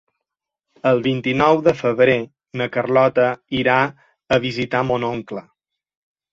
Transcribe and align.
El 0.91 1.01
vint-i-nou 1.07 1.61
de 1.67 1.73
febrer 1.83 2.15
na 2.63 2.69
Carlota 2.79 3.29
irà 3.61 3.79
a 4.39 4.43
visitar 4.51 4.85
mon 4.91 5.09
oncle. 5.15 5.49